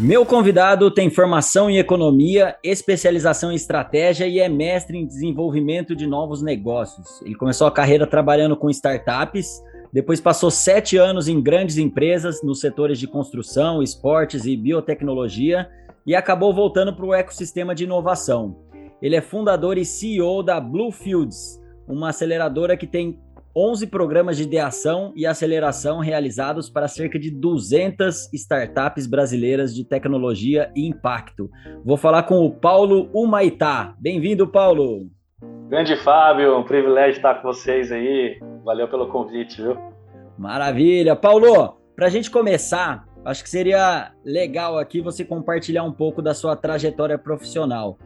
[0.00, 6.06] Meu convidado tem formação em economia, especialização em estratégia e é mestre em desenvolvimento de
[6.06, 7.20] novos negócios.
[7.22, 9.60] Ele começou a carreira trabalhando com startups,
[9.92, 15.68] depois passou sete anos em grandes empresas nos setores de construção, esportes e biotecnologia
[16.06, 18.54] e acabou voltando para o ecossistema de inovação.
[19.02, 23.18] Ele é fundador e CEO da Bluefields, uma aceleradora que tem
[23.60, 30.70] 11 programas de ideação e aceleração realizados para cerca de 200 startups brasileiras de tecnologia
[30.76, 31.50] e impacto.
[31.84, 33.96] Vou falar com o Paulo Humaitá.
[33.98, 35.08] Bem-vindo, Paulo.
[35.68, 38.38] Grande Fábio, um privilégio estar com vocês aí.
[38.64, 39.76] Valeu pelo convite, viu?
[40.38, 41.16] Maravilha.
[41.16, 46.32] Paulo, para a gente começar, acho que seria legal aqui você compartilhar um pouco da
[46.32, 47.98] sua trajetória profissional.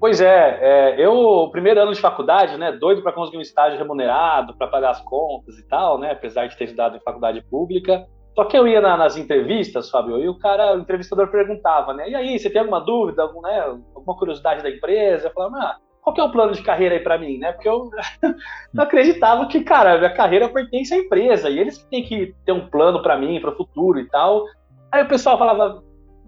[0.00, 4.56] Pois é, é, eu, primeiro ano de faculdade, né, doido para conseguir um estágio remunerado,
[4.56, 8.06] para pagar as contas e tal, né, apesar de ter estudado em faculdade pública.
[8.34, 12.08] Só que eu ia na, nas entrevistas, Fábio, e o cara, o entrevistador perguntava, né,
[12.08, 13.60] e aí, você tem alguma dúvida, algum, né,
[13.94, 15.28] alguma curiosidade da empresa?
[15.28, 17.52] Eu falava, ah, qual que é o plano de carreira aí para mim, né?
[17.52, 17.90] Porque eu
[18.72, 22.70] não acreditava que, cara, minha carreira pertence à empresa e eles têm que ter um
[22.70, 24.46] plano para mim, para o futuro e tal.
[24.90, 25.82] Aí o pessoal falava,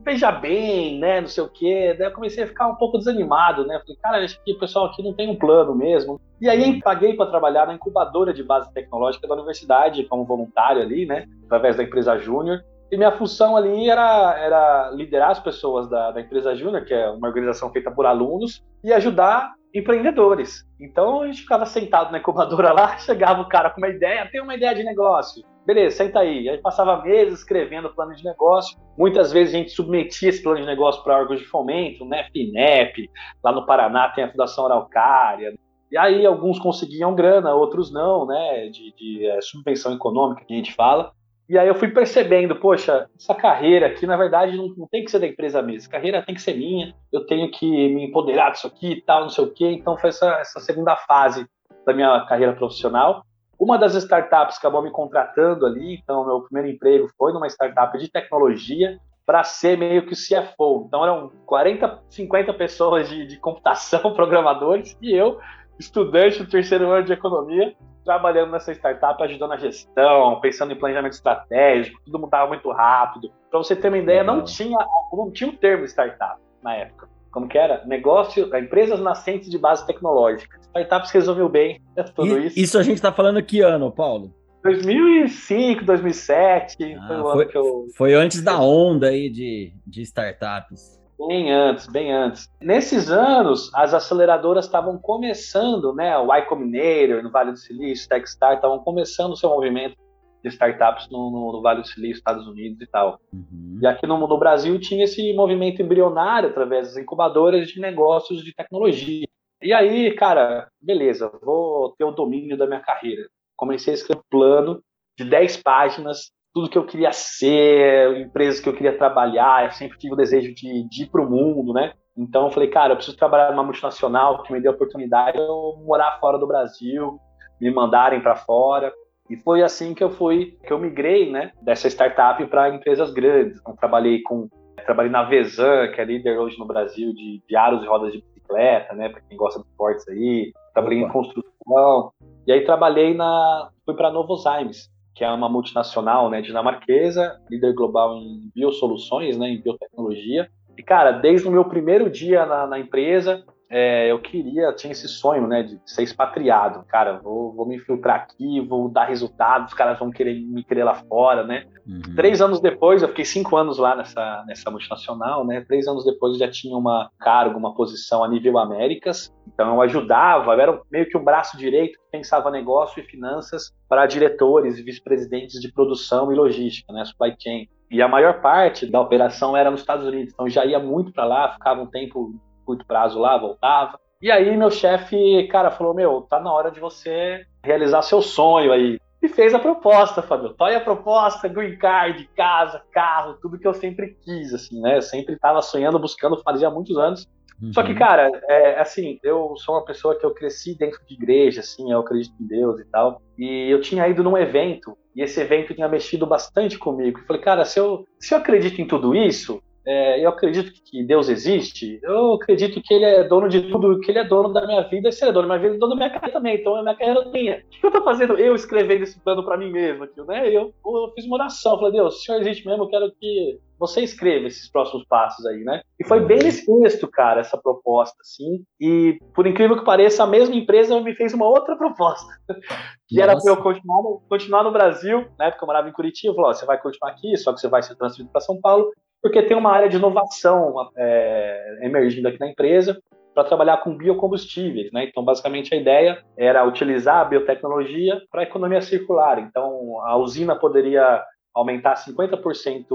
[0.05, 1.95] veja bem, né, não sei o quê.
[1.99, 3.79] Daí eu comecei a ficar um pouco desanimado, né?
[3.81, 6.21] Falei, cara, acho que o pessoal aqui não tem um plano mesmo.
[6.41, 11.07] E aí paguei para trabalhar na incubadora de base tecnológica da universidade, como voluntário ali,
[11.07, 12.63] né, através da empresa Júnior.
[12.91, 17.09] E minha função ali era, era liderar as pessoas da, da empresa Júnior, que é
[17.09, 20.67] uma organização feita por alunos, e ajudar empreendedores.
[20.79, 24.43] Então a gente ficava sentado na incubadora lá, chegava o cara com uma ideia, tem
[24.43, 25.43] uma ideia de negócio.
[25.65, 26.49] Beleza, senta aí.
[26.49, 28.77] Aí passava meses escrevendo plano de negócio.
[28.99, 32.25] Muitas vezes a gente submetia esse plano de negócio para órgãos de fomento, né?
[32.33, 33.09] FINEP,
[33.43, 35.55] lá no Paraná tem a Fundação Araucária.
[35.91, 38.69] E aí alguns conseguiam grana, outros não, né?
[38.69, 41.13] De, de é, subvenção econômica que a gente fala.
[41.49, 45.11] E aí eu fui percebendo, poxa, essa carreira aqui, na verdade, não, não, tem que
[45.11, 45.81] ser da empresa mesmo.
[45.81, 49.23] Essa carreira tem que ser minha, eu tenho que me empoderar disso aqui e tal,
[49.23, 49.71] não sei o quê.
[49.71, 51.47] Então foi essa, essa segunda fase
[51.85, 53.23] da minha carreira profissional.
[53.63, 58.11] Uma das startups acabou me contratando ali, então meu primeiro emprego foi numa startup de
[58.11, 60.87] tecnologia para ser meio que o CFO.
[60.89, 65.39] Então eram 40, 50 pessoas de, de computação, programadores, e eu,
[65.79, 67.73] estudante do terceiro ano de economia,
[68.05, 73.31] trabalhando nessa startup, ajudando na gestão, pensando em planejamento estratégico, tudo mudava muito rápido.
[73.49, 74.77] Para você ter uma ideia, não tinha,
[75.13, 77.12] não tinha o um termo startup na época.
[77.33, 77.83] Como que era?
[77.87, 80.61] Negócio, empresas nascentes de base tecnológica.
[80.61, 81.81] Startups resolveu bem
[82.15, 82.59] tudo isso.
[82.59, 84.33] Isso a gente está falando que ano, Paulo?
[84.63, 86.95] 2005, 2007.
[86.95, 87.87] Ah, foi, foi, eu...
[87.97, 91.01] foi antes da onda aí de, de startups.
[91.27, 92.49] Bem antes, bem antes.
[92.61, 96.17] Nesses anos, as aceleradoras estavam começando, né?
[96.19, 99.97] O Y Combinator no Vale do Silício, Techstar, estavam começando o seu movimento
[100.43, 103.21] de startups no, no, no, Vale do Silício, Estados Unidos e tal.
[103.33, 103.79] Uhum.
[103.81, 108.55] E aqui no, no, Brasil tinha esse movimento embrionário através das incubadoras de negócios de
[108.55, 109.27] tecnologia.
[109.63, 113.29] E aí, cara, beleza, vou ter o domínio da minha carreira.
[113.57, 114.83] Comecei a escrever um plano
[115.17, 119.99] de 10 páginas tudo que eu queria ser, empresas que eu queria trabalhar, eu sempre
[119.99, 121.95] tive o desejo de, de ir para o mundo, né?
[122.17, 125.43] Então eu falei, cara, eu preciso trabalhar numa multinacional que me dê a oportunidade de
[125.43, 127.19] eu morar fora do Brasil,
[127.59, 128.93] me mandarem para fora.
[129.31, 133.59] E foi assim que eu fui, que eu migrei, né, dessa startup para empresas grandes.
[133.61, 134.49] Então trabalhei com
[134.85, 138.21] trabalhei na Vezan, que é líder hoje no Brasil de, de aros e rodas de
[138.21, 140.53] bicicleta, né, para quem gosta de esportes aí.
[140.73, 141.09] Trabalhei Opa.
[141.09, 142.13] em construção.
[142.47, 148.17] E aí trabalhei na fui para Novozymes, que é uma multinacional né, dinamarquesa, líder global
[148.17, 150.51] em biosoluções, né, em biotecnologia.
[150.77, 155.09] E, cara, desde o meu primeiro dia na, na empresa, é, eu queria, tinha esse
[155.09, 156.85] sonho, né, de ser expatriado.
[156.89, 160.85] Cara, vou, vou me infiltrar aqui, vou dar resultados, os caras vão querer me querer
[160.85, 161.65] lá fora, né?
[161.87, 162.15] Uhum.
[162.15, 165.65] Três anos depois, eu fiquei cinco anos lá nessa, nessa multinacional, né?
[165.67, 169.33] Três anos depois eu já tinha uma cargo, uma posição a nível Américas.
[169.55, 173.73] Então eu ajudava, eu era meio que um braço direito que pensava negócio e finanças
[173.89, 177.07] para diretores e vice-presidentes de produção e logística, né?
[177.07, 177.67] Supply chain.
[177.91, 181.25] E a maior parte da operação era nos Estados Unidos, então já ia muito para
[181.25, 182.35] lá, ficava um tempo
[182.73, 183.99] curto prazo lá, voltava.
[184.21, 188.73] E aí meu chefe, cara, falou: Meu, tá na hora de você realizar seu sonho
[188.73, 188.99] aí.
[189.23, 190.55] E fez a proposta, Fabio.
[190.55, 194.97] Toy a proposta, green card, casa, carro, tudo que eu sempre quis, assim, né?
[194.97, 197.29] Eu sempre tava sonhando, buscando, fazia muitos anos.
[197.63, 197.73] Uhum.
[197.73, 201.61] Só que, cara, é, assim, eu sou uma pessoa que eu cresci dentro de igreja,
[201.61, 203.23] assim, eu acredito em Deus e tal.
[203.39, 207.21] E eu tinha ido num evento, e esse evento tinha mexido bastante comigo.
[207.21, 211.03] Eu falei, cara, se eu, se eu acredito em tudo isso, é, eu acredito que
[211.03, 214.65] Deus existe, eu acredito que Ele é dono de tudo, que Ele é dono da
[214.65, 216.11] minha vida, e se Ele é dono da minha vida, Ele é dono da minha
[216.11, 217.57] carreira também, então a minha carreira é minha.
[217.57, 218.39] O que eu tô fazendo?
[218.39, 220.49] Eu escrevendo esse plano para mim mesmo aqui, né?
[220.49, 223.59] Eu, eu, fiz uma oração, falei, Deus, se o Senhor existe mesmo, eu quero que
[223.79, 225.83] você escreva esses próximos passos aí, né?
[225.99, 230.27] E foi bem nesse texto, cara, essa proposta, assim, e por incrível que pareça, a
[230.27, 232.33] mesma empresa me fez uma outra proposta,
[233.09, 233.31] que Nossa.
[233.31, 235.51] era para eu continuar no, continuar no Brasil, né?
[235.51, 237.97] Porque eu morava em Curitiba, falou, você vai continuar aqui, só que você vai ser
[237.97, 243.01] transferido para São Paulo, porque tem uma área de inovação é, emergindo aqui na empresa
[243.35, 245.05] para trabalhar com biocombustíveis, né?
[245.05, 249.39] Então, basicamente, a ideia era utilizar a biotecnologia para a economia circular.
[249.39, 251.23] Então, a usina poderia
[251.55, 252.87] aumentar 50%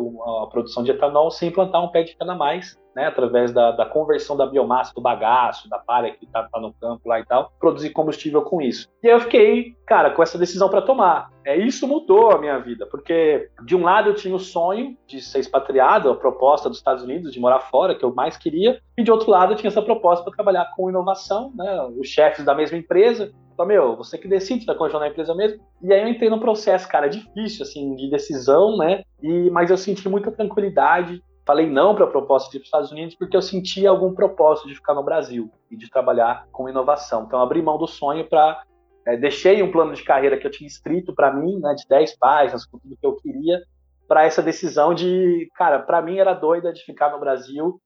[0.44, 3.86] a produção de etanol sem plantar um pé de cana mais, né, através da, da,
[3.86, 7.52] conversão da biomassa, do bagaço, da palha que está tá no campo lá e tal,
[7.60, 8.90] produzir combustível com isso.
[9.04, 11.30] E aí eu fiquei, cara, com essa decisão para tomar.
[11.46, 15.22] É isso mudou a minha vida, porque de um lado eu tinha o sonho de
[15.22, 19.04] ser expatriado, a proposta dos Estados Unidos de morar fora, que eu mais queria, e
[19.04, 22.56] de outro lado eu tinha essa proposta para trabalhar com inovação, né, os chefes da
[22.56, 25.60] mesma empresa Falei, meu, você que decide, vai continuar na empresa mesmo.
[25.82, 29.02] E aí eu entrei num processo, cara, difícil, assim, de decisão, né?
[29.22, 31.24] E, mas eu senti muita tranquilidade.
[31.44, 34.14] Falei não para a proposta de ir para os Estados Unidos porque eu sentia algum
[34.14, 37.24] propósito de ficar no Brasil e de trabalhar com inovação.
[37.24, 38.62] Então, abri mão do sonho para.
[39.08, 42.18] É, deixei um plano de carreira que eu tinha escrito para mim, né, de 10
[42.18, 43.64] páginas, com tudo que eu queria,
[44.06, 47.80] para essa decisão de, cara, para mim era doida de ficar no Brasil,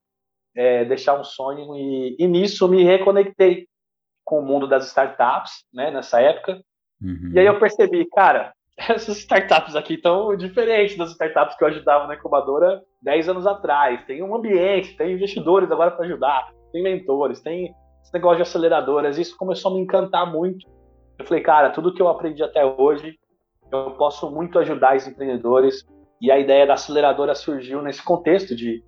[0.56, 3.68] é, deixar um sonho e, e nisso me reconectei
[4.32, 6.62] com o mundo das startups, né, nessa época.
[7.02, 7.34] Uhum.
[7.34, 12.08] E aí eu percebi, cara, essas startups aqui estão diferentes das startups que eu ajudava
[12.08, 14.06] na incubadora 10 anos atrás.
[14.06, 19.18] Tem um ambiente, tem investidores agora para ajudar, tem mentores, tem esse negócio de aceleradoras.
[19.18, 20.66] Isso começou a me encantar muito.
[21.20, 23.20] Eu falei, cara, tudo que eu aprendi até hoje,
[23.70, 25.86] eu posso muito ajudar os empreendedores.
[26.22, 28.82] E a ideia da aceleradora surgiu nesse contexto de,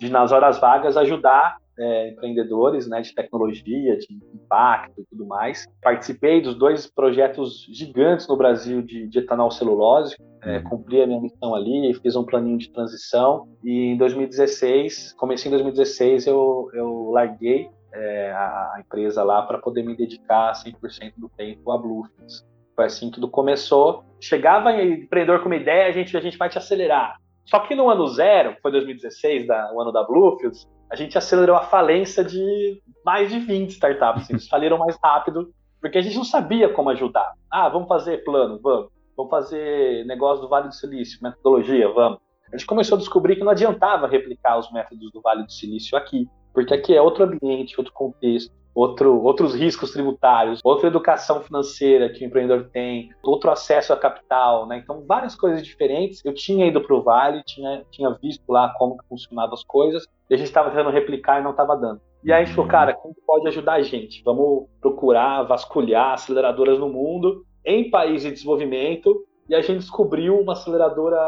[0.00, 5.66] de nas horas vagas, ajudar é, empreendedores né, de tecnologia, de impacto e tudo mais.
[5.82, 10.64] Participei dos dois projetos gigantes no Brasil de, de etanol celulose, é, uhum.
[10.64, 15.52] cumpri a minha missão ali, fiz um planinho de transição e em 2016, comecei em
[15.52, 21.70] 2016, eu, eu larguei é, a empresa lá para poder me dedicar 100% do tempo
[21.72, 22.44] a Bluefields.
[22.74, 24.04] Foi assim que tudo começou.
[24.20, 27.18] Chegava empreendedor com uma ideia, a gente, a gente vai te acelerar.
[27.46, 31.18] Só que no ano zero, que foi 2016, da, o ano da Bluefields, a gente
[31.18, 34.24] acelerou a falência de mais de 20 startups.
[34.24, 37.34] Assim, eles faliram mais rápido, porque a gente não sabia como ajudar.
[37.50, 38.90] Ah, vamos fazer plano, vamos.
[39.16, 42.18] Vamos fazer negócio do Vale do Silício, metodologia, vamos.
[42.52, 45.96] A gente começou a descobrir que não adiantava replicar os métodos do Vale do Silício
[45.96, 52.10] aqui, porque aqui é outro ambiente, outro contexto outro, outros riscos tributários, outra educação financeira
[52.10, 54.76] que o empreendedor tem, outro acesso a capital, né?
[54.76, 56.22] Então, várias coisas diferentes.
[56.22, 60.34] Eu tinha ido para o Vale, tinha, tinha visto lá como funcionavam as coisas, e
[60.34, 62.00] a gente estava tentando replicar e não estava dando.
[62.24, 64.22] E aí a gente falou, cara, como pode ajudar a gente?
[64.24, 70.52] Vamos procurar vasculhar aceleradoras no mundo, em países de desenvolvimento, e a gente descobriu uma
[70.52, 71.18] aceleradora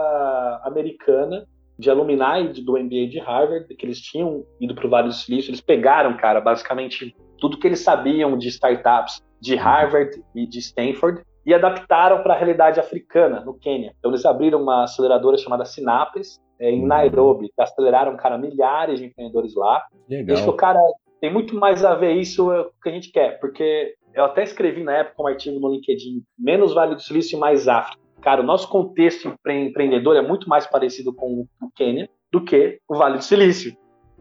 [0.64, 1.46] americana
[1.78, 5.50] de alumni do MBA de Harvard, que eles tinham ido para o Vale do Silício,
[5.50, 11.22] eles pegaram, cara, basicamente tudo que eles sabiam de startups de Harvard e de Stanford
[11.48, 13.94] e adaptaram para a realidade africana, no Quênia.
[13.98, 19.06] Então, eles abriram uma aceleradora chamada Sinapes, é, em Nairobi, que aceleraram, cara, milhares de
[19.06, 19.82] empreendedores lá.
[20.06, 20.36] Legal.
[20.36, 20.78] E cara,
[21.22, 24.84] tem muito mais a ver isso é, que a gente quer, porque eu até escrevi
[24.84, 27.98] na época um artigo no LinkedIn, menos Vale do Silício e mais África.
[28.20, 32.94] Cara, o nosso contexto empreendedor é muito mais parecido com o Quênia do que o
[32.94, 33.74] Vale do Silício.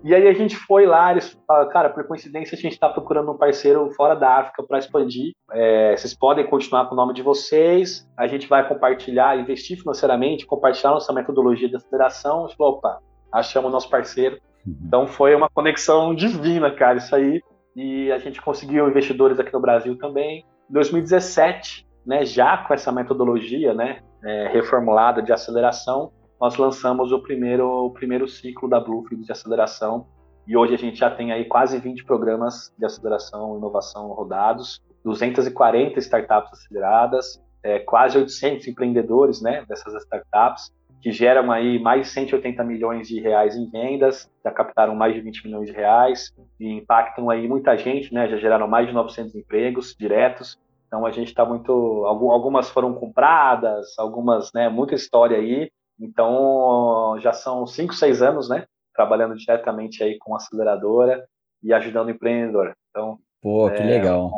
[0.03, 3.31] E aí a gente foi lá, eles falaram, cara, por coincidência a gente está procurando
[3.31, 5.33] um parceiro fora da África para expandir.
[5.51, 10.45] É, vocês podem continuar com o nome de vocês, a gente vai compartilhar, investir financeiramente,
[10.45, 12.45] compartilhar nossa metodologia de aceleração.
[12.45, 12.99] A gente falou, opa,
[13.31, 14.39] achamos o nosso parceiro.
[14.65, 14.75] Uhum.
[14.85, 17.41] Então foi uma conexão divina, cara, isso aí.
[17.75, 20.45] E a gente conseguiu investidores aqui no Brasil também.
[20.69, 27.19] Em 2017, né, já com essa metodologia né, é, reformulada de aceleração, nós lançamos o
[27.19, 30.05] primeiro, o primeiro ciclo da Bluefield de aceleração
[30.47, 34.81] e hoje a gente já tem aí quase 20 programas de aceleração e inovação rodados,
[35.03, 42.13] 240 startups aceleradas, é, quase 800 empreendedores né, dessas startups, que geram aí mais de
[42.13, 46.71] 180 milhões de reais em vendas, já captaram mais de 20 milhões de reais e
[46.71, 50.57] impactam aí muita gente, né, já geraram mais de 900 empregos diretos.
[50.87, 51.71] Então a gente está muito,
[52.05, 58.65] algumas foram compradas, algumas, né, muita história aí, então, já são cinco, seis anos, né?
[58.95, 61.25] Trabalhando diretamente aí com a aceleradora
[61.63, 62.75] e ajudando o empreendedor.
[62.89, 64.31] Então, pô, que é, legal.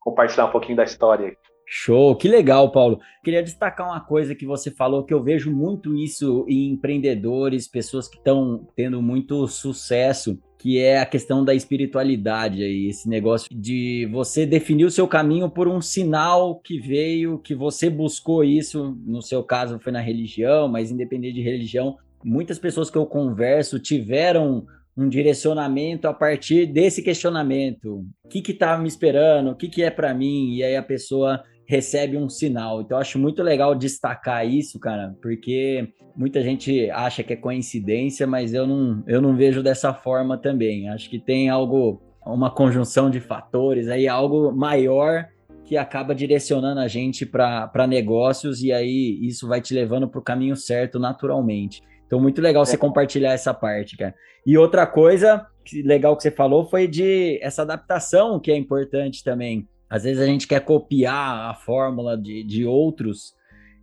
[0.00, 1.34] Compartilhar um pouquinho da história.
[1.66, 2.98] Show, que legal, Paulo.
[3.22, 8.08] Queria destacar uma coisa que você falou que eu vejo muito isso em empreendedores, pessoas
[8.08, 14.08] que estão tendo muito sucesso, que é a questão da espiritualidade aí, esse negócio de
[14.10, 19.22] você definir o seu caminho por um sinal que veio, que você buscou isso, no
[19.22, 24.66] seu caso foi na religião, mas independente de religião, muitas pessoas que eu converso tiveram
[24.96, 28.04] um direcionamento a partir desse questionamento.
[28.24, 29.50] O que está me esperando?
[29.50, 30.54] O que, que é para mim?
[30.56, 32.80] E aí a pessoa recebe um sinal.
[32.80, 38.26] Então, eu acho muito legal destacar isso, cara, porque muita gente acha que é coincidência,
[38.26, 40.88] mas eu não, eu não vejo dessa forma também.
[40.88, 45.28] Acho que tem algo, uma conjunção de fatores aí, algo maior
[45.62, 50.24] que acaba direcionando a gente para negócios e aí isso vai te levando para o
[50.24, 51.82] caminho certo naturalmente.
[52.06, 52.64] Então, muito legal é.
[52.64, 54.14] você compartilhar essa parte, cara.
[54.46, 59.22] E outra coisa que legal que você falou foi de essa adaptação que é importante
[59.22, 59.68] também.
[59.88, 63.34] Às vezes a gente quer copiar a fórmula de, de outros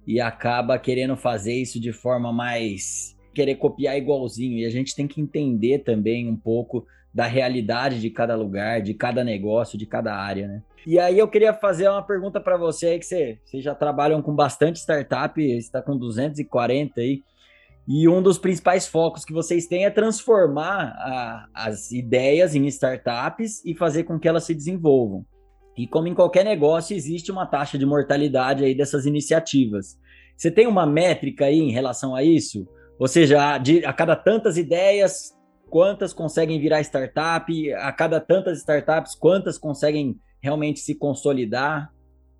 [0.05, 3.17] e acaba querendo fazer isso de forma mais.
[3.33, 4.59] querer copiar igualzinho.
[4.59, 8.93] E a gente tem que entender também um pouco da realidade de cada lugar, de
[8.93, 10.63] cada negócio, de cada área, né?
[10.85, 14.21] E aí eu queria fazer uma pergunta para você aí, que você, vocês já trabalham
[14.21, 17.23] com bastante startup, está com 240 aí.
[17.87, 23.63] E um dos principais focos que vocês têm é transformar a, as ideias em startups
[23.63, 25.25] e fazer com que elas se desenvolvam.
[25.77, 29.99] E como em qualquer negócio, existe uma taxa de mortalidade aí dessas iniciativas.
[30.37, 32.67] Você tem uma métrica aí em relação a isso?
[32.97, 35.37] Ou seja, a, cada tantas ideias,
[35.69, 37.73] quantas conseguem virar startup?
[37.73, 41.91] A cada tantas startups, quantas conseguem realmente se consolidar?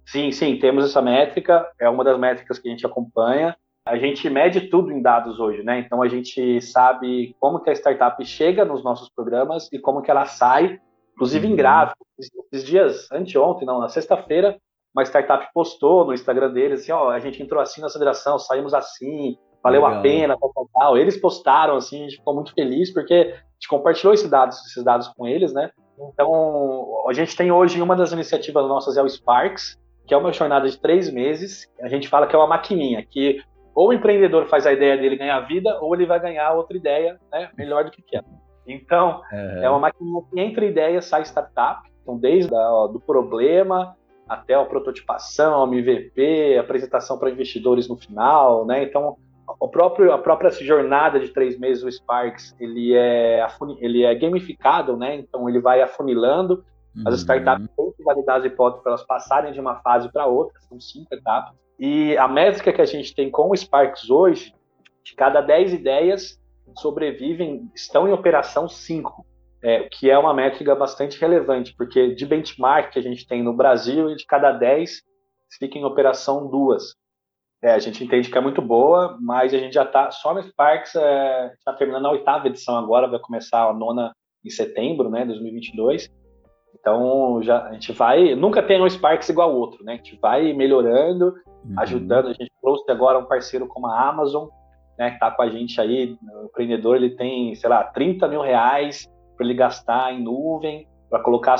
[0.05, 3.55] Sim, sim, temos essa métrica, é uma das métricas que a gente acompanha.
[3.85, 5.79] A gente mede tudo em dados hoje, né?
[5.79, 10.09] Então a gente sabe como que a startup chega nos nossos programas e como que
[10.09, 10.79] ela sai,
[11.15, 11.55] inclusive em uhum.
[11.55, 12.05] gráfico.
[12.51, 14.57] Esses dias, anteontem, não, na sexta-feira,
[14.93, 18.73] uma startup postou no Instagram deles assim, ó, a gente entrou assim na aceleração, saímos
[18.73, 19.99] assim, valeu Legal.
[19.99, 20.97] a pena, tal, tal, tal.
[20.97, 24.83] Eles postaram assim, a gente ficou muito feliz porque a gente compartilhou esses dados, esses
[24.83, 25.71] dados com eles, né?
[26.13, 30.31] Então, a gente tem hoje uma das iniciativas nossas é o Sparks, que é uma
[30.31, 31.67] jornada de três meses.
[31.81, 33.41] A gente fala que é uma maquininha, que
[33.73, 37.19] ou o empreendedor faz a ideia dele ganhar vida, ou ele vai ganhar outra ideia
[37.31, 38.23] né, melhor do que quer.
[38.67, 39.63] Então, uhum.
[39.63, 43.95] é uma máquina que entre ideias sai startup, então desde a, do problema
[44.27, 48.83] até a prototipação, a MVP, apresentação para investidores no final, né?
[48.83, 49.17] Então,
[49.59, 53.45] o próprio, a própria jornada de três meses do Sparks, ele é,
[53.79, 55.15] ele é gamificado, né?
[55.15, 56.65] Então, ele vai afunilando.
[57.05, 57.19] As uhum.
[57.19, 60.79] startups têm que validar as hipóteses para elas passarem de uma fase para outra, são
[60.79, 61.53] cinco etapas.
[61.77, 64.55] E a métrica que a gente tem com o Sparks hoje,
[65.03, 66.39] de cada 10 ideias
[66.75, 69.25] sobrevivem, estão em operação 5,
[69.63, 73.55] é, que é uma métrica bastante relevante, porque de benchmark que a gente tem no
[73.55, 75.01] Brasil, de cada 10
[75.57, 76.95] fica em operação duas.
[77.63, 80.43] É, a gente entende que é muito boa, mas a gente já está, só no
[80.43, 84.13] Sparks, está é, tá terminando a oitava edição agora, vai começar a nona
[84.43, 86.07] em setembro, né, 2022.
[86.79, 88.35] Então, já, a gente vai.
[88.35, 89.93] Nunca tem um Sparks igual ao outro, né?
[89.93, 91.79] A gente vai melhorando, uhum.
[91.79, 92.27] ajudando.
[92.27, 94.47] A gente trouxe agora um parceiro como a Amazon,
[94.97, 95.09] né?
[95.09, 96.17] Que está com a gente aí.
[96.21, 101.19] O empreendedor ele tem, sei lá, 30 mil reais para ele gastar em nuvem, para
[101.21, 101.55] colocar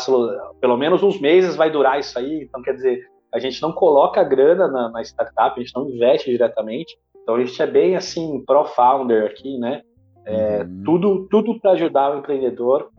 [0.59, 2.43] pelo menos uns meses vai durar isso aí.
[2.43, 2.99] Então, quer dizer,
[3.33, 6.97] a gente não coloca grana na, na startup, a gente não investe diretamente.
[7.21, 9.81] Então, a gente é bem assim, pro-founder aqui, né?
[10.25, 10.83] É, uhum.
[10.83, 12.89] Tudo, tudo para ajudar o empreendedor,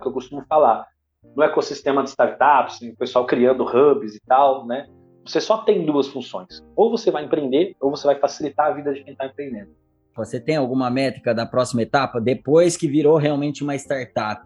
[0.00, 0.86] que eu costumo falar
[1.34, 4.86] no ecossistema de startups, o pessoal criando hubs e tal, né?
[5.28, 6.64] Você só tem duas funções.
[6.74, 9.70] Ou você vai empreender, ou você vai facilitar a vida de quem está empreendendo.
[10.16, 12.18] Você tem alguma métrica da próxima etapa?
[12.18, 14.42] Depois que virou realmente uma startup,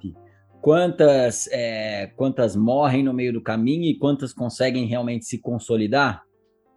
[0.61, 6.23] quantas, é, quantas morrem no meio do caminho e quantas conseguem realmente se consolidar?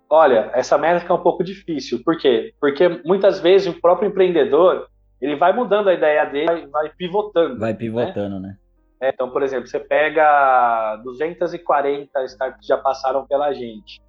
[0.08, 2.04] Olha, essa métrica é um pouco difícil.
[2.06, 2.54] Por quê?
[2.62, 4.88] Porque muitas vezes o próprio empreendedor
[5.20, 7.60] ele vai mudando a ideia dele, vai pivotando.
[7.60, 8.50] Vai pivotando, né?
[8.50, 8.58] né?
[9.06, 14.02] É, então, por exemplo, você pega 240 startups que já passaram pela gente.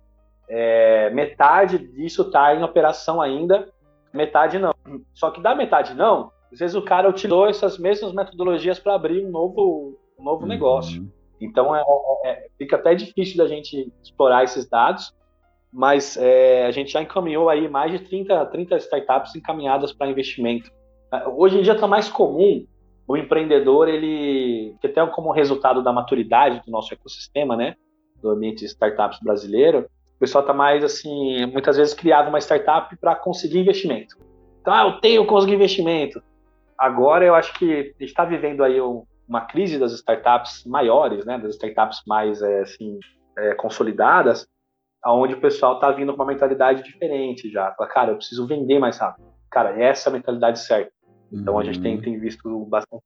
[0.49, 3.69] É, metade disso está em operação ainda,
[4.11, 4.75] metade não.
[5.13, 9.27] Só que da metade não, às vezes o cara utilizou essas mesmas metodologias para abrir
[9.27, 10.49] um novo, um novo uhum.
[10.49, 11.07] negócio.
[11.39, 11.85] Então é,
[12.25, 15.15] é, fica até difícil da gente explorar esses dados,
[15.71, 20.71] mas é, a gente já encaminhou aí mais de 30, 30 startups encaminhadas para investimento.
[21.37, 22.67] Hoje em dia está mais comum
[23.09, 27.77] o empreendedor, ele, que até como resultado da maturidade do nosso ecossistema, né,
[28.21, 29.87] do ambiente startups brasileiro,
[30.17, 34.17] o pessoal está mais assim, muitas vezes criava uma startup para conseguir investimento.
[34.61, 36.21] Então, ah, eu tenho que conseguir investimento.
[36.77, 41.25] Agora eu acho que a gente está vivendo aí um, uma crise das startups maiores,
[41.25, 42.99] né, das startups mais é, assim,
[43.39, 44.49] é, consolidadas,
[45.05, 47.73] aonde o pessoal está vindo com uma mentalidade diferente já.
[47.75, 49.27] Fala, cara, eu preciso vender mais rápido.
[49.51, 50.91] Cara, essa é a mentalidade certa.
[51.33, 52.03] Então a gente tem, uhum.
[52.03, 53.03] tem visto bastante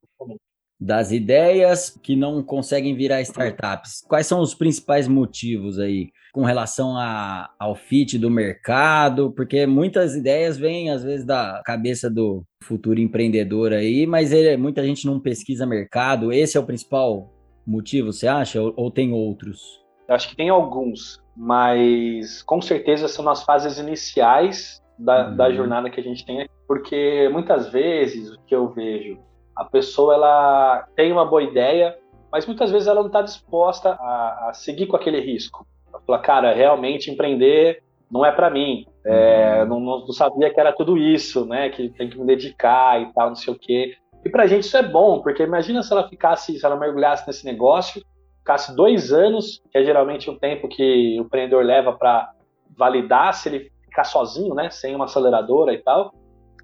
[0.81, 4.03] das ideias que não conseguem virar startups.
[4.09, 9.31] Quais são os principais motivos aí com relação a, ao fit do mercado?
[9.33, 14.83] Porque muitas ideias vêm às vezes da cabeça do futuro empreendedor aí, mas ele, muita
[14.83, 16.33] gente não pesquisa mercado.
[16.33, 17.31] Esse é o principal
[17.67, 18.63] motivo, você acha?
[18.63, 19.61] Ou, ou tem outros?
[20.09, 25.37] Eu acho que tem alguns, mas com certeza são nas fases iniciais da, uhum.
[25.37, 26.51] da jornada que a gente tem aqui.
[26.67, 29.19] Porque muitas vezes o que eu vejo
[29.61, 31.95] a pessoa ela tem uma boa ideia,
[32.33, 35.67] mas muitas vezes ela não está disposta a, a, seguir com aquele risco.
[35.89, 38.87] Ela fala, cara, realmente empreender não é para mim.
[39.05, 39.69] É, uhum.
[39.69, 41.69] não, não, sabia que era tudo isso, né?
[41.69, 43.95] Que tem que me dedicar e tal, não sei o quê.
[44.25, 47.27] E para a gente isso é bom, porque imagina se ela ficasse, se ela mergulhasse
[47.27, 48.03] nesse negócio,
[48.39, 52.31] ficasse dois anos, que é geralmente o tempo que o empreendedor leva para
[52.77, 54.71] validar se ele ficar sozinho, né?
[54.71, 56.13] Sem uma aceleradora e tal.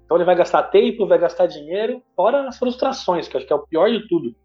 [0.03, 3.53] Então ele vai gastar tempo, vai gastar dinheiro, fora as frustrações, que eu acho que
[3.53, 4.35] é o pior de tudo.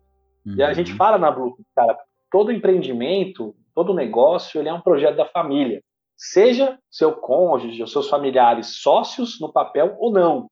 [0.44, 0.56] Uhum.
[0.56, 0.99] E a gente uhum.
[0.99, 1.96] fala na Blue, cara,
[2.30, 5.80] todo empreendimento, todo negócio, ele é um projeto da família.
[6.16, 10.49] Seja seu cônjuge ou seus familiares sócios no papel ou não.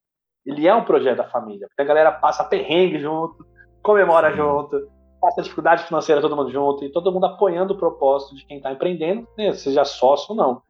[0.46, 1.66] Ele é um projeto da família.
[1.68, 3.44] Porque a galera passa perrengue junto,
[3.82, 4.88] comemora junto,
[5.20, 8.72] passa dificuldade financeira todo mundo junto, e todo mundo apoiando o propósito de quem está
[8.72, 10.62] empreendendo, né, seja sócio ou não.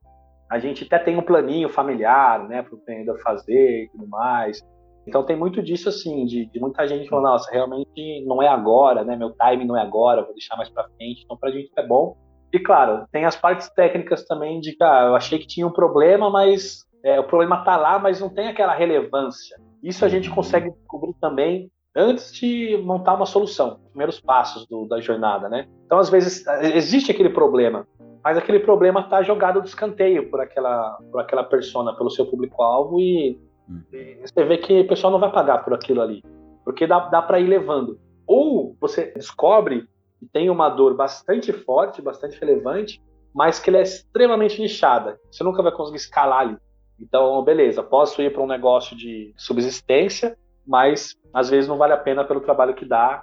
[0.50, 4.60] A gente até tem um planinho familiar, né, para o empreendedor fazer e tudo mais.
[5.06, 9.02] Então tem muito disso assim, de, de, muita gente falando, nossa, realmente não é agora,
[9.04, 9.16] né?
[9.16, 11.22] Meu timing não é agora, vou deixar mais para frente.
[11.24, 12.16] Então para a gente é bom.
[12.52, 15.72] E claro, tem as partes técnicas também de que ah, eu achei que tinha um
[15.72, 19.56] problema, mas é, o problema está lá, mas não tem aquela relevância.
[19.82, 25.00] Isso a gente consegue descobrir também antes de montar uma solução, primeiros passos do, da
[25.00, 25.66] jornada, né?
[25.86, 27.86] Então às vezes existe aquele problema,
[28.22, 32.98] mas aquele problema está jogado de escanteio por aquela, por aquela persona, pelo seu público-alvo,
[33.00, 33.82] e, hum.
[33.92, 36.22] e, você vê que o pessoal não vai pagar por aquilo ali,
[36.64, 37.98] porque dá, dá para ir levando.
[38.26, 43.02] Ou você descobre que tem uma dor bastante forte, bastante relevante,
[43.34, 45.18] mas que ela é extremamente nichada.
[45.30, 46.56] Você nunca vai conseguir escalar ali.
[47.00, 51.96] Então, beleza, posso ir para um negócio de subsistência, mas às vezes não vale a
[51.96, 53.22] pena pelo trabalho que dá.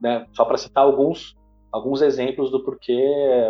[0.00, 0.26] Né?
[0.32, 1.34] Só para citar alguns,
[1.72, 3.00] alguns exemplos do porquê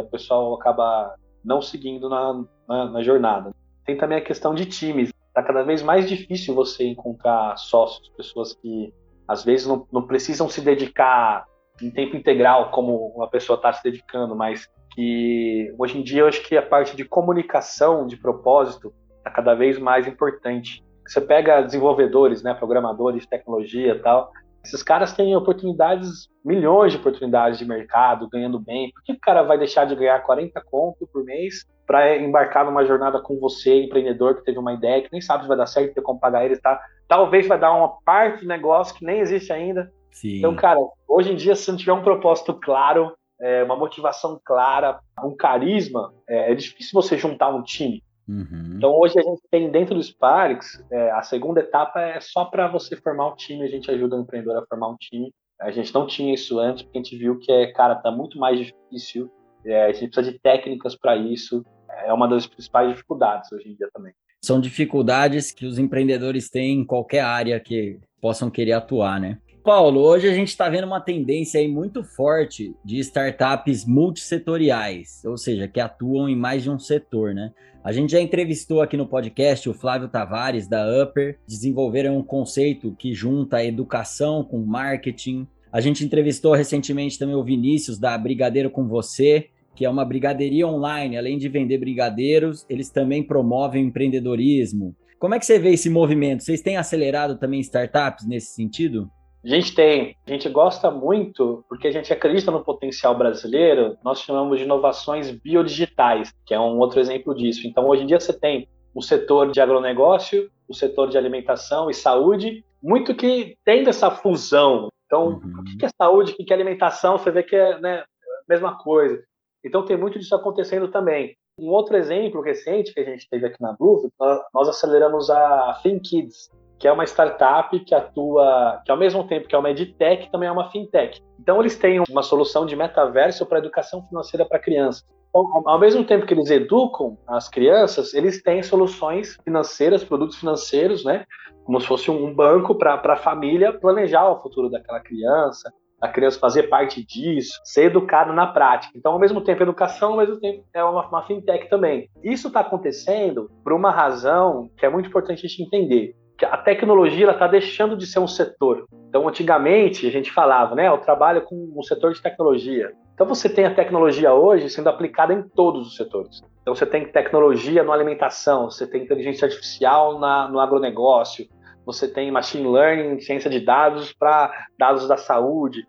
[0.03, 3.55] o pessoal acaba não seguindo na, na, na jornada.
[3.85, 5.13] Tem também a questão de times.
[5.29, 8.93] Está cada vez mais difícil você encontrar sócios, pessoas que
[9.27, 11.45] às vezes não, não precisam se dedicar
[11.81, 16.27] em tempo integral como uma pessoa está se dedicando, mas que hoje em dia eu
[16.27, 20.85] acho que a parte de comunicação, de propósito, está cada vez mais importante.
[21.07, 24.31] Você pega desenvolvedores, né, programadores tecnologia tal,
[24.65, 28.91] esses caras têm oportunidades, milhões de oportunidades de mercado, ganhando bem.
[28.93, 32.85] Por que o cara vai deixar de ganhar 40 conto por mês para embarcar numa
[32.85, 35.95] jornada com você, empreendedor, que teve uma ideia, que nem sabe se vai dar certo,
[35.95, 36.81] ter como pagar eles, tá?
[37.09, 39.91] Talvez vai dar uma parte do negócio que nem existe ainda.
[40.13, 40.39] Sim.
[40.39, 45.01] Então, cara, hoje em dia, se não tiver um propósito claro, é, uma motivação clara,
[45.25, 48.03] um carisma, é, é difícil você juntar um time.
[48.31, 48.75] Uhum.
[48.77, 52.69] Então hoje a gente tem dentro do Sparks, é, a segunda etapa é só para
[52.69, 55.33] você formar um time, a gente ajuda o empreendedor a formar um time.
[55.61, 58.39] A gente não tinha isso antes, porque a gente viu que, é, cara, tá muito
[58.39, 59.31] mais difícil,
[59.67, 61.63] é, a gente precisa de técnicas para isso,
[62.05, 64.13] é uma das principais dificuldades hoje em dia também.
[64.43, 69.39] São dificuldades que os empreendedores têm em qualquer área que possam querer atuar, né?
[69.63, 75.37] Paulo, hoje a gente está vendo uma tendência aí muito forte de startups multissetoriais, ou
[75.37, 77.53] seja, que atuam em mais de um setor, né?
[77.85, 82.97] A gente já entrevistou aqui no podcast o Flávio Tavares, da Upper, desenvolveram um conceito
[82.99, 85.47] que junta educação com marketing.
[85.71, 90.67] A gente entrevistou recentemente também o Vinícius, da Brigadeiro com Você, que é uma brigadeiria
[90.67, 91.19] online.
[91.19, 94.97] Além de vender brigadeiros, eles também promovem empreendedorismo.
[95.19, 96.43] Como é que você vê esse movimento?
[96.43, 99.11] Vocês têm acelerado também startups nesse sentido?
[99.43, 104.21] A gente tem, a gente gosta muito, porque a gente acredita no potencial brasileiro, nós
[104.21, 107.67] chamamos de inovações biodigitais, que é um outro exemplo disso.
[107.67, 111.95] Então, hoje em dia, você tem o setor de agronegócio, o setor de alimentação e
[111.95, 114.89] saúde, muito que tem dessa fusão.
[115.07, 115.61] Então, uhum.
[115.61, 118.05] o que é saúde, o que é alimentação, você vê que é né, a
[118.47, 119.23] mesma coisa.
[119.65, 121.35] Então, tem muito disso acontecendo também.
[121.59, 124.11] Um outro exemplo recente que a gente teve aqui na Blue,
[124.53, 129.55] nós aceleramos a FinKids, que é uma startup que atua, que ao mesmo tempo que
[129.55, 131.23] é uma edtech, também é uma fintech.
[131.39, 135.05] Então eles têm uma solução de metaverso para educação financeira para crianças.
[135.29, 141.05] Então, ao mesmo tempo que eles educam as crianças, eles têm soluções financeiras, produtos financeiros,
[141.05, 141.25] né?
[141.65, 146.39] Como se fosse um banco para a família planejar o futuro daquela criança, a criança
[146.41, 148.97] fazer parte disso, ser educado na prática.
[148.97, 152.09] Então, ao mesmo tempo, educação, ao mesmo tempo, é uma, uma fintech também.
[152.25, 156.17] Isso está acontecendo por uma razão que é muito importante a gente entender.
[156.47, 158.87] A tecnologia está deixando de ser um setor.
[159.09, 160.89] Então, antigamente, a gente falava, né?
[160.89, 162.93] Eu trabalho com o setor de tecnologia.
[163.15, 166.43] Então, você tem a tecnologia hoje sendo aplicada em todos os setores.
[166.63, 171.47] Então, você tem tecnologia na alimentação, você tem inteligência artificial na, no agronegócio,
[171.85, 175.85] você tem machine learning, ciência de dados para dados da saúde.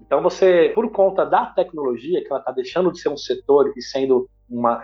[0.00, 3.82] Então você, por conta da tecnologia, que ela está deixando de ser um setor e
[3.82, 4.28] sendo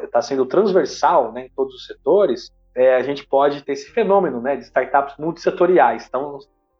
[0.03, 4.41] está sendo transversal né, em todos os setores, é, a gente pode ter esse fenômeno
[4.41, 6.07] né, de startups multissetoriais.
[6.09, 6.39] Então,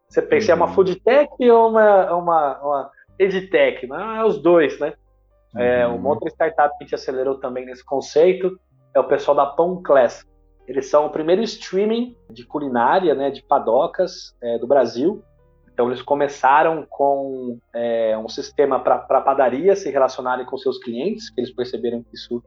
[0.09, 0.51] você pensa, uhum.
[0.51, 0.73] é uma uhum.
[0.73, 3.87] food tech ou uma, uma, uma edtech?
[3.87, 4.93] Não, é os dois, né?
[5.55, 5.95] É, uhum.
[5.95, 8.59] uma outra startup que a gente acelerou também nesse conceito
[8.93, 10.25] é o pessoal da Pão Class.
[10.67, 15.23] Eles são o primeiro streaming de culinária, né, de padocas é, do Brasil.
[15.71, 21.41] Então eles começaram com é, um sistema para padaria se relacionarem com seus clientes, que
[21.41, 22.41] eles perceberam que isso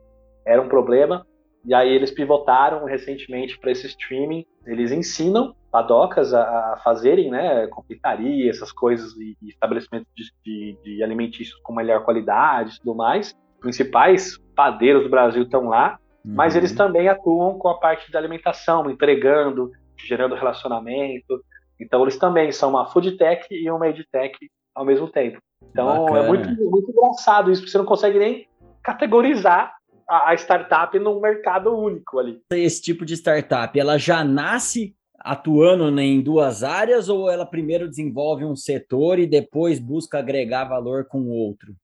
[0.46, 1.26] era um problema.
[1.66, 4.44] E aí eles pivotaram recentemente para esse streaming.
[4.66, 10.78] Eles ensinam padocas a, a fazerem, né, confeitaria, essas coisas e, e estabelecimentos de, de,
[10.82, 13.34] de alimentícios com melhor qualidade e tudo mais.
[13.56, 16.58] Os principais padeiros do Brasil estão lá mas uhum.
[16.58, 21.40] eles também atuam com a parte da alimentação, entregando, gerando relacionamento.
[21.80, 24.36] Então eles também são uma food tech e uma edtech
[24.74, 25.38] ao mesmo tempo.
[25.70, 26.18] Então Bacana.
[26.18, 28.48] é muito, muito engraçado isso, porque você não consegue nem
[28.82, 29.72] categorizar
[30.08, 32.40] a, a startup num mercado único ali.
[32.52, 38.44] Esse tipo de startup, ela já nasce atuando em duas áreas ou ela primeiro desenvolve
[38.44, 41.74] um setor e depois busca agregar valor com o outro?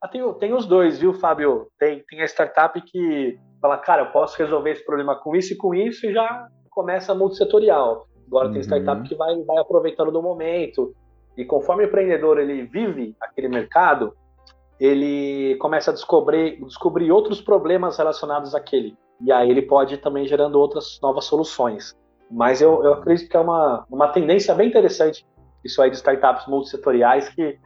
[0.00, 1.68] Ah, tem, tem os dois, viu, Fábio?
[1.78, 5.56] Tem, tem a startup que fala, cara, eu posso resolver esse problema com isso e
[5.56, 8.06] com isso e já começa multissetorial.
[8.26, 8.54] Agora uhum.
[8.54, 10.94] tem startup que vai, vai aproveitando do momento
[11.36, 14.14] e conforme o empreendedor ele vive aquele mercado,
[14.84, 18.96] ele começa a descobrir, descobrir outros problemas relacionados àquele.
[19.24, 21.96] E aí ele pode ir também gerando outras novas soluções.
[22.30, 25.24] Mas eu, eu acredito que é uma, uma tendência bem interessante
[25.64, 27.58] isso aí de startups multissetoriais que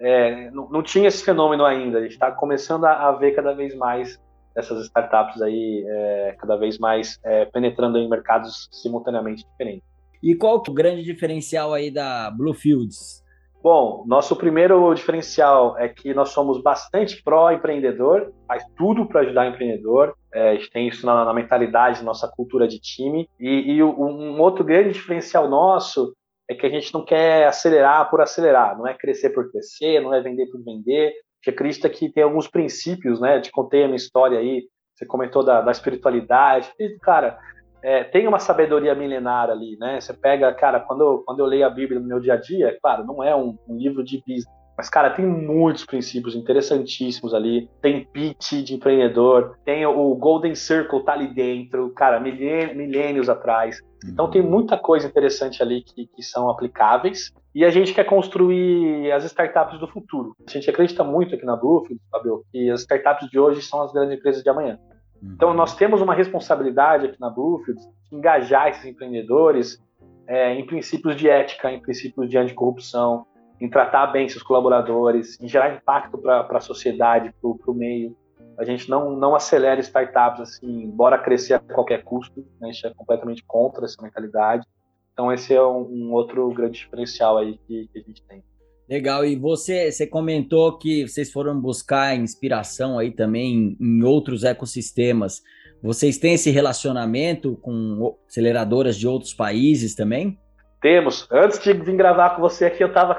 [0.00, 1.98] é, não, não, tinha esse fenômeno ainda.
[1.98, 4.20] A gente está começando a, a, ver cada vez mais
[4.54, 9.88] essas startups aí, é, cada vez mais é, penetrando em mercados simultaneamente diferentes.
[10.22, 13.24] E qual que é o grande diferencial aí da Bluefields?
[13.60, 19.48] Bom, nosso primeiro diferencial é que nós somos bastante pró-empreendedor, faz tudo para ajudar o
[19.48, 23.28] empreendedor, é, a gente tem isso na, na mentalidade, nossa cultura de time.
[23.38, 26.14] E, e um outro grande diferencial nosso
[26.48, 30.14] é que a gente não quer acelerar por acelerar, não é crescer por crescer, não
[30.14, 31.08] é vender por vender.
[31.08, 31.10] A
[31.50, 33.40] gente acredita que tem alguns princípios, né?
[33.40, 36.70] Te contei a minha história aí, você comentou da, da espiritualidade.
[36.78, 37.38] E, cara,
[37.82, 40.00] é, tem uma sabedoria milenar ali, né?
[40.00, 43.04] Você pega, cara, quando, quando eu leio a Bíblia no meu dia a dia, claro,
[43.04, 47.68] não é um, um livro de business, mas, cara, tem muitos princípios interessantíssimos ali.
[47.82, 53.80] Tem pitch de empreendedor, tem o Golden Circle tá ali dentro, cara, milênios atrás.
[54.06, 57.32] Então tem muita coisa interessante ali que, que são aplicáveis.
[57.52, 60.36] E a gente quer construir as startups do futuro.
[60.46, 63.92] A gente acredita muito aqui na Bluefield, Fabio, que as startups de hoje são as
[63.92, 64.78] grandes empresas de amanhã.
[65.22, 69.82] Então nós temos uma responsabilidade aqui na Bluefield de engajar esses empreendedores
[70.26, 73.26] é, em princípios de ética, em princípios de anticorrupção,
[73.60, 78.16] em tratar bem seus colaboradores, em gerar impacto para a sociedade, para o meio.
[78.58, 82.68] A gente não, não acelera startups assim, bora crescer a qualquer custo, né?
[82.68, 84.66] a gente é completamente contra essa mentalidade.
[85.12, 88.44] Então esse é um, um outro grande diferencial aí que, que, a gente tem.
[88.88, 95.42] Legal, e você, você comentou que vocês foram buscar inspiração aí também em, outros ecossistemas.
[95.82, 100.38] Vocês têm esse relacionamento com aceleradoras de outros países também?
[100.80, 101.28] Temos.
[101.30, 103.14] Antes de vir gravar com você aqui, eu estava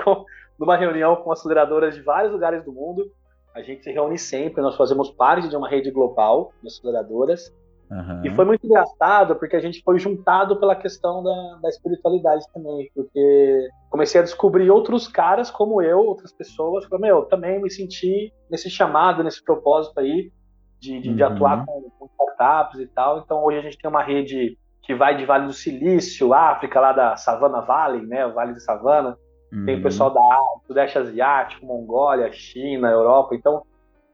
[0.58, 3.06] numa reunião com aceleradoras de vários lugares do mundo.
[3.54, 7.54] A gente se reúne sempre, nós fazemos parte de uma rede global de aceleradoras.
[7.90, 8.22] Uhum.
[8.24, 12.90] E foi muito engraçado porque a gente foi juntado pela questão da, da espiritualidade também,
[12.94, 18.32] porque comecei a descobrir outros caras como eu, outras pessoas, que meu, também me senti
[18.50, 20.32] nesse chamado, nesse propósito aí
[20.80, 21.16] de, de, uhum.
[21.16, 23.20] de atuar com, com startups e tal.
[23.20, 26.94] Então hoje a gente tem uma rede que vai de Vale do Silício, África, lá
[26.94, 29.18] da Savana Valley, né, o Vale de Savana.
[29.52, 29.66] Uhum.
[29.66, 33.34] Tem o pessoal da Sudeste Asiático, Mongólia, China, Europa.
[33.34, 33.64] Então,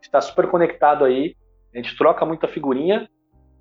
[0.01, 1.35] está super conectado aí.
[1.73, 3.09] A gente troca muita figurinha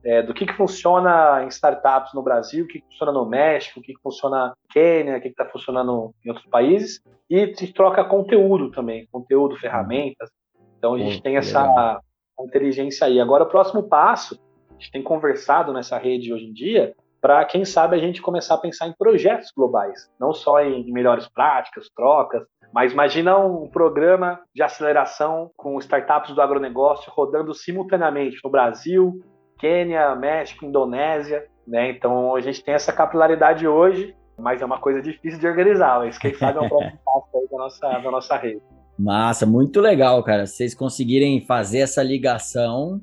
[0.05, 3.81] é, do que, que funciona em startups no Brasil, o que, que funciona no México,
[3.81, 7.01] o que, que funciona no Quênia, o que está funcionando em outros países.
[7.29, 10.31] E se troca conteúdo também, conteúdo, ferramentas.
[10.79, 12.01] Então, a gente tem essa
[12.39, 13.19] inteligência aí.
[13.19, 14.39] Agora, o próximo passo,
[14.71, 18.57] a gente tem conversado nessa rede hoje em dia, para, quem sabe, a gente começar
[18.57, 24.41] a pensar em projetos globais, não só em melhores práticas, trocas, mas imagina um programa
[24.55, 29.25] de aceleração com startups do agronegócio rodando simultaneamente no Brasil,
[29.65, 31.89] Quênia, México, Indonésia, né?
[31.89, 36.01] Então a gente tem essa capilaridade hoje, mas é uma coisa difícil de organizar.
[36.01, 38.61] Mas quem sabe é um próximo passo aí da nossa, da nossa rede.
[38.99, 40.45] Massa, muito legal, cara.
[40.45, 43.01] Se vocês conseguirem fazer essa ligação,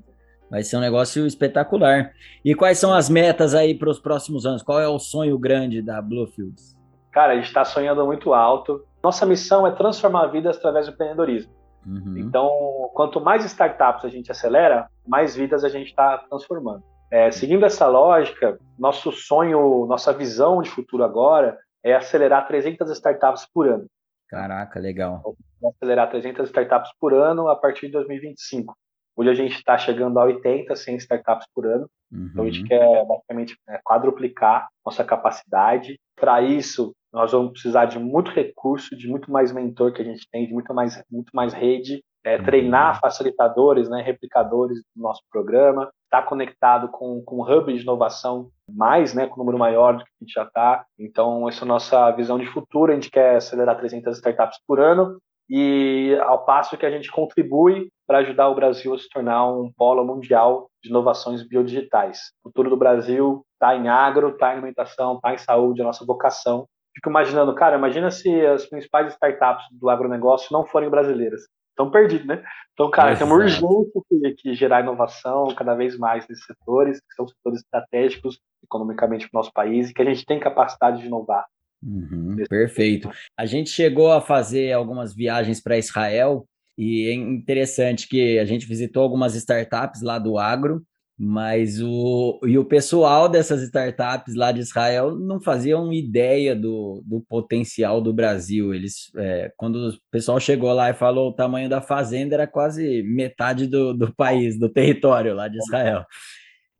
[0.51, 2.11] vai ser um negócio espetacular.
[2.45, 4.61] E quais são as metas aí para os próximos anos?
[4.61, 6.77] Qual é o sonho grande da Bluefields?
[7.11, 8.85] Cara, a gente está sonhando muito alto.
[9.03, 11.51] Nossa missão é transformar vidas através do empreendedorismo.
[11.85, 12.17] Uhum.
[12.17, 12.49] Então,
[12.93, 16.83] quanto mais startups a gente acelera, mais vidas a gente está transformando.
[17.11, 23.45] É, seguindo essa lógica, nosso sonho, nossa visão de futuro agora é acelerar 300 startups
[23.53, 23.85] por ano.
[24.29, 25.35] Caraca, legal.
[25.75, 28.73] Acelerar 300 startups por ano a partir de 2025.
[29.21, 31.87] Hoje a gente está chegando a 80, 100 startups por ano.
[32.11, 32.29] Uhum.
[32.31, 32.67] Então a gente uhum.
[32.67, 35.99] quer basicamente é, quadruplicar nossa capacidade.
[36.19, 40.27] Para isso, nós vamos precisar de muito recurso, de muito mais mentor que a gente
[40.31, 42.43] tem, de muito mais, muito mais rede, é, uhum.
[42.43, 47.83] treinar facilitadores, né, replicadores do nosso programa, estar tá conectado com, com um hub de
[47.83, 50.83] inovação mais, né, com um número maior do que a gente já está.
[50.97, 52.91] Então, essa é a nossa visão de futuro.
[52.91, 55.19] A gente quer acelerar 300 startups por ano
[55.53, 59.69] e ao passo que a gente contribui para ajudar o Brasil a se tornar um
[59.69, 62.31] polo mundial de inovações biodigitais.
[62.41, 66.05] O futuro do Brasil está em agro, está em alimentação, está em saúde, a nossa
[66.05, 66.65] vocação.
[66.95, 72.27] Fico imaginando, cara, imagina se as principais startups do agronegócio não forem brasileiras estão perdidos,
[72.27, 72.43] né?
[72.73, 77.15] Então, cara, tem uma urgência que, que, gerar inovação cada vez mais nesses setores, que
[77.15, 81.07] são setores estratégicos economicamente para o nosso país e que a gente tem capacidade de
[81.07, 81.45] inovar.
[81.83, 83.09] Uhum, perfeito.
[83.37, 86.45] A gente chegou a fazer algumas viagens para Israel
[86.77, 90.85] e é interessante que a gente visitou algumas startups lá do agro
[91.23, 97.21] mas o, e o pessoal dessas startups lá de Israel não faziam ideia do, do
[97.21, 98.73] potencial do Brasil.
[98.73, 103.03] Eles, é, quando o pessoal chegou lá e falou o tamanho da fazenda, era quase
[103.03, 106.03] metade do, do país, do território lá de Israel.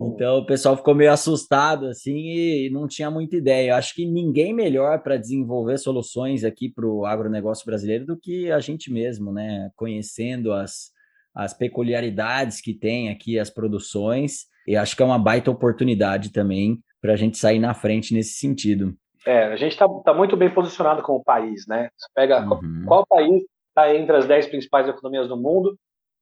[0.08, 3.72] Então o pessoal ficou meio assustado assim e não tinha muita ideia.
[3.72, 8.52] Eu acho que ninguém melhor para desenvolver soluções aqui para o agronegócio brasileiro do que
[8.52, 9.70] a gente mesmo, né?
[9.76, 10.92] Conhecendo as,
[11.36, 16.80] as peculiaridades que tem aqui as produções, e acho que é uma baita oportunidade também
[17.02, 18.96] para a gente sair na frente nesse sentido.
[19.26, 21.90] É, a gente está tá muito bem posicionado como país, né?
[21.96, 22.86] Você pega uhum.
[22.88, 25.78] qual, país está entre as 10 principais economias do mundo,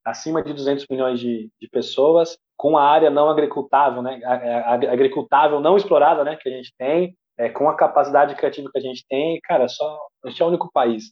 [0.06, 4.20] acima de 200 milhões de, de pessoas, com a área não agricultável, né?
[4.92, 6.36] Agricultável não explorada, né?
[6.36, 9.98] Que a gente tem, é, com a capacidade criativa que a gente tem, cara, só
[10.26, 11.06] a gente é o único país.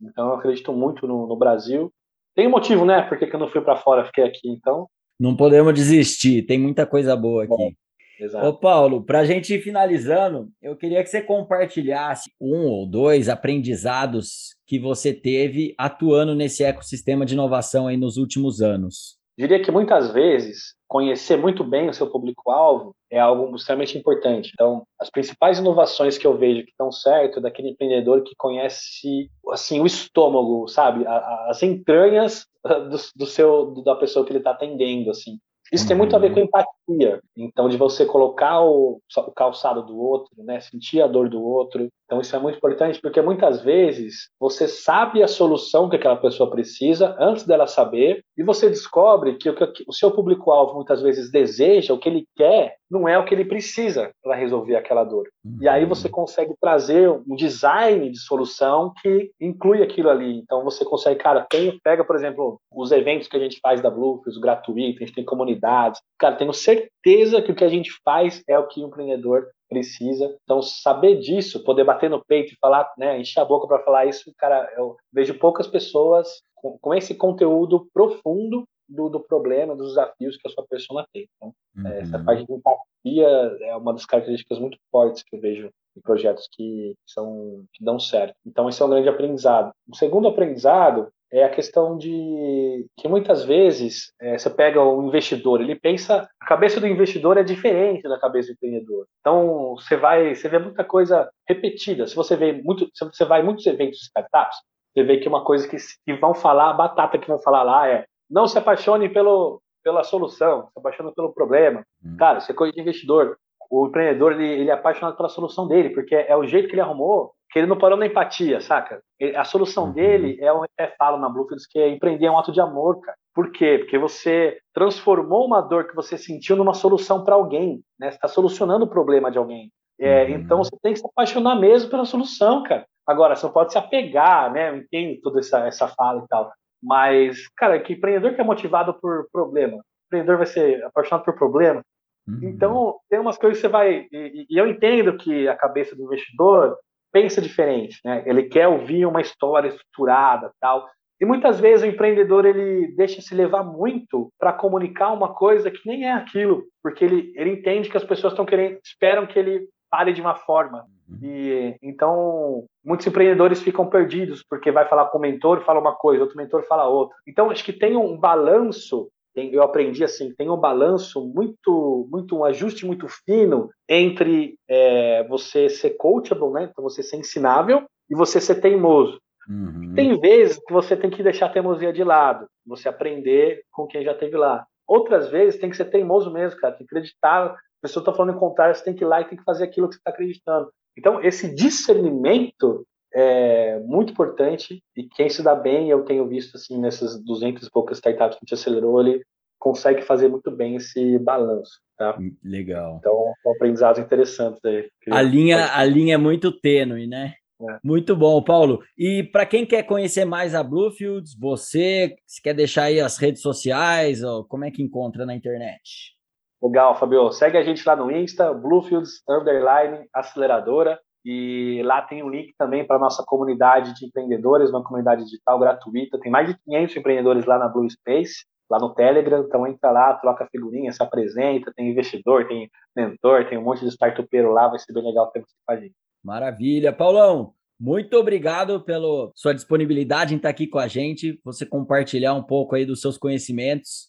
[0.00, 1.90] Então eu acredito muito no, no Brasil
[2.34, 3.02] tem um motivo, né?
[3.02, 4.88] Por que, eu não fui para fora, fiquei aqui, então.
[5.18, 7.76] Não podemos desistir, tem muita coisa boa aqui.
[8.18, 8.46] É, exato.
[8.46, 13.28] Ô, Paulo, para a gente ir finalizando, eu queria que você compartilhasse um ou dois
[13.28, 19.16] aprendizados que você teve atuando nesse ecossistema de inovação aí nos últimos anos.
[19.36, 24.50] Diria que muitas vezes conhecer muito bem o seu público-alvo é algo extremamente importante.
[24.54, 29.28] Então, as principais inovações que eu vejo que estão certo é daquele empreendedor que conhece
[29.50, 31.04] assim o estômago, sabe,
[31.48, 35.38] as entranhas do, do seu da pessoa que ele está atendendo, assim.
[35.72, 36.48] Isso tem muito a ver com uhum.
[36.88, 37.20] Empatia.
[37.36, 40.60] Então, de você colocar o, o, calçado do outro, né?
[40.60, 41.88] sentir a dor do outro.
[42.04, 46.50] Então, isso é muito importante porque muitas vezes você sabe a solução que aquela pessoa
[46.50, 51.30] precisa antes dela saber e você descobre que o, que o seu público-alvo muitas vezes
[51.30, 55.26] deseja, o que ele quer, não é o que ele precisa para resolver aquela dor.
[55.44, 55.58] Uhum.
[55.60, 60.38] E aí você consegue trazer um design de solução que inclui aquilo ali.
[60.38, 63.90] Então, você consegue, cara, tem, pega, por exemplo, os eventos que a gente faz da
[63.90, 66.00] Bluefields, gratuito, a gente tem comunidades.
[66.18, 70.36] Cara, tenho certeza que o que a gente faz é o que o empreendedor precisa.
[70.44, 74.06] Então, saber disso, poder bater no peito e falar, né, encher a boca para falar
[74.06, 79.88] isso, cara, eu vejo poucas pessoas com, com esse conteúdo profundo do, do, problema, dos
[79.88, 81.28] desafios que a sua persona tem.
[81.36, 81.86] Então, uhum.
[81.88, 86.48] essa parte de empatia é uma das características muito fortes que eu vejo em projetos
[86.52, 88.34] que são que dão certo.
[88.46, 89.72] Então, esse é um grande aprendizado.
[89.88, 95.60] O segundo aprendizado é a questão de que muitas vezes é, você pega o investidor,
[95.60, 99.06] ele pensa, a cabeça do investidor é diferente da cabeça do empreendedor.
[99.20, 102.06] Então você vai, você vê muita coisa repetida.
[102.06, 104.58] Se você vê muito, se você vai em muitos eventos de startups,
[104.94, 107.88] você vê que uma coisa que, que vão falar, a batata que vão falar lá
[107.88, 111.84] é não se apaixone pelo, pela solução, se apaixone pelo problema.
[112.04, 112.16] Hum.
[112.16, 113.36] Cara, isso é coisa de investidor.
[113.68, 116.80] O empreendedor ele, ele é apaixonado pela solução dele, porque é o jeito que ele
[116.80, 119.00] arrumou que ele não parou na empatia, saca?
[119.36, 119.92] A solução uhum.
[119.92, 123.00] dele é, eu até falo na Bluefields, que é empreender é um ato de amor,
[123.00, 123.16] cara.
[123.34, 123.78] Por quê?
[123.78, 128.10] Porque você transformou uma dor que você sentiu numa solução para alguém, né?
[128.10, 129.70] Você está solucionando o problema de alguém.
[129.98, 130.30] É, uhum.
[130.30, 132.84] Então você tem que se apaixonar mesmo pela solução, cara.
[133.06, 134.70] Agora, você não pode se apegar, né?
[134.70, 136.50] Eu entendo toda essa, essa fala e tal.
[136.82, 139.76] Mas, cara, que empreendedor que é motivado por problema?
[139.76, 141.82] O empreendedor vai ser apaixonado por problema?
[142.26, 142.40] Uhum.
[142.42, 144.06] Então, tem umas coisas que você vai.
[144.10, 146.76] E, e, eu entendo que a cabeça do investidor
[147.14, 148.24] pensa diferente, né?
[148.26, 150.84] Ele quer ouvir uma história estruturada tal.
[151.20, 155.78] E muitas vezes o empreendedor ele deixa se levar muito para comunicar uma coisa que
[155.86, 159.68] nem é aquilo, porque ele, ele entende que as pessoas estão querendo, esperam que ele
[159.88, 160.86] fale de uma forma.
[161.08, 161.18] Uhum.
[161.22, 166.24] E então muitos empreendedores ficam perdidos porque vai falar com o mentor, fala uma coisa,
[166.24, 167.16] outro mentor fala outra.
[167.28, 172.36] Então acho que tem um balanço tem, eu aprendi assim, tem um balanço muito, muito
[172.36, 176.68] um ajuste muito fino entre é, você ser coachable, né?
[176.70, 179.18] Então você ser ensinável e você ser teimoso.
[179.48, 179.92] Uhum.
[179.94, 184.04] Tem vezes que você tem que deixar a teimosia de lado, você aprender com quem
[184.04, 184.64] já esteve lá.
[184.86, 187.46] Outras vezes tem que ser teimoso mesmo, cara, tem que acreditar.
[187.46, 189.64] A pessoa está falando em contrário, você tem que ir lá e tem que fazer
[189.64, 190.70] aquilo que você está acreditando.
[190.96, 196.78] Então, esse discernimento é muito importante e quem se dá bem, eu tenho visto assim
[196.80, 199.22] nessas 200 e poucas startups que a gente acelerou, ele
[199.58, 202.18] consegue fazer muito bem esse balanço, tá?
[202.18, 202.98] Hum, legal.
[202.98, 204.88] Então, um aprendizado interessante aí.
[205.10, 207.34] A linha, a linha é muito tênue, né?
[207.62, 207.78] É.
[207.82, 208.82] Muito bom, Paulo.
[208.98, 213.40] E para quem quer conhecer mais a Bluefields, você se quer deixar aí as redes
[213.40, 216.14] sociais, ou como é que encontra na internet?
[216.62, 217.30] Legal, Fabio.
[217.30, 220.98] Segue a gente lá no Insta, Bluefields Underline Aceleradora.
[221.24, 225.58] E lá tem um link também para a nossa comunidade de empreendedores, uma comunidade digital
[225.58, 226.20] gratuita.
[226.20, 229.42] Tem mais de 500 empreendedores lá na Blue Space, lá no Telegram.
[229.42, 231.72] Então entra lá, troca figurinha, se apresenta.
[231.74, 234.68] Tem investidor, tem mentor, tem um monte de startupeiro lá.
[234.68, 235.94] Vai ser bem legal ter você com a gente.
[236.22, 236.92] Maravilha.
[236.92, 242.42] Paulão, muito obrigado pela sua disponibilidade em estar aqui com a gente, você compartilhar um
[242.42, 244.08] pouco aí dos seus conhecimentos.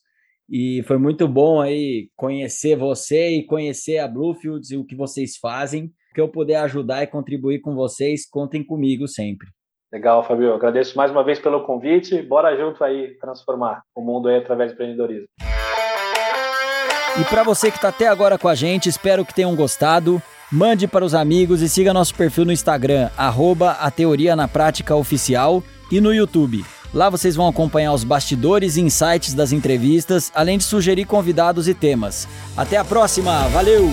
[0.49, 5.37] E foi muito bom aí conhecer você e conhecer a Bluefields e o que vocês
[5.37, 9.49] fazem que eu puder ajudar e contribuir com vocês, contem comigo sempre.
[9.91, 10.53] Legal, Fabio.
[10.53, 12.21] Agradeço mais uma vez pelo convite.
[12.21, 15.27] Bora junto aí transformar o mundo aí através do empreendedorismo.
[17.19, 20.21] E para você que está até agora com a gente, espero que tenham gostado.
[20.51, 24.95] Mande para os amigos e siga nosso perfil no Instagram, arroba a Teoria na Prática
[24.95, 26.63] Oficial e no YouTube.
[26.93, 31.73] Lá vocês vão acompanhar os bastidores e insights das entrevistas, além de sugerir convidados e
[31.73, 32.27] temas.
[32.55, 33.89] Até a próxima, valeu!